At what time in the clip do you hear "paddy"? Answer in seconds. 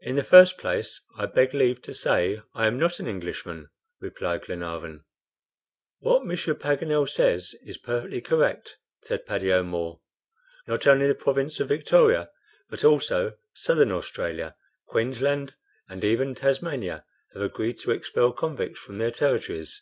9.24-9.50